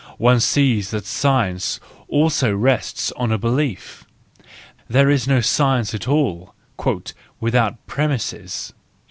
One 0.17 0.39
sees 0.39 0.89
that 0.89 1.05
science 1.05 1.79
also 2.07 2.55
rests 2.55 3.11
on 3.17 3.31
a 3.31 3.37
belief: 3.37 4.03
there 4.89 5.11
is 5.11 5.27
no 5.27 5.41
science 5.41 5.93
at 5.93 6.07
all" 6.07 6.55
without 7.39 7.85
premises." 7.85 8.73